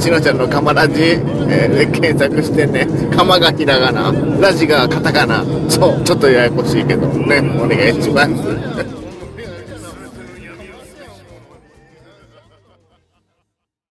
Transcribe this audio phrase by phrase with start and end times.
[0.00, 8.97] ちのちゃんのカマラジ、えー、で検索してね、カマがひらがな、ラジがカタカナ、そう、ちょっとややこしいけどね、お願いします。